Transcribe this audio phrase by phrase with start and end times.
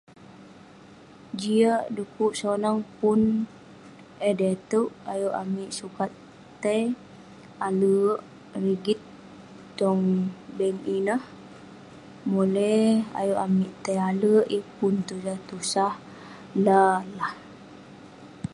[1.39, 3.19] Jiak dekuk sonang pun
[4.27, 6.11] eh dai itouk, ayuk amik sukat
[6.63, 6.81] tai
[7.67, 8.15] ale'
[8.63, 8.99] rigit
[9.79, 10.01] tong
[10.57, 11.23] bank ineh.
[12.31, 12.83] Moley
[13.19, 15.93] ayuk amik tai ale', yeng pun tusah tusah
[16.65, 16.81] la
[17.17, 17.33] lah.